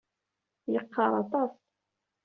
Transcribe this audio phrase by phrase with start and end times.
[0.73, 1.51] Yeqqaṛ aṭas.